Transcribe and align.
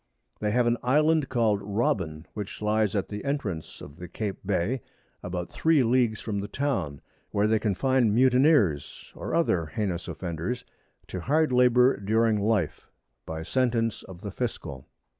They 0.39 0.49
have 0.49 0.65
an 0.65 0.77
Island 0.81 1.29
call'd 1.29 1.61
Robin, 1.61 2.25
which 2.33 2.59
lies 2.59 2.95
at 2.95 3.07
the 3.09 3.23
Entrance 3.23 3.81
of 3.81 3.97
the 3.97 4.07
Cape 4.07 4.37
Bay, 4.43 4.81
about 5.21 5.51
3 5.51 5.83
Leagues 5.83 6.19
from 6.19 6.39
the 6.39 6.47
Town, 6.47 7.01
where 7.29 7.45
they 7.45 7.59
confine 7.59 8.11
Mutineers, 8.11 9.11
or 9.13 9.35
other 9.35 9.67
heinous 9.67 10.07
Offenders, 10.07 10.65
to 11.05 11.19
hard 11.19 11.51
Labour 11.51 11.97
during 11.97 12.39
Life, 12.39 12.87
by 13.27 13.43
Sentence 13.43 14.01
of 14.01 14.21
the 14.21 14.31
Fiscal. 14.31 14.87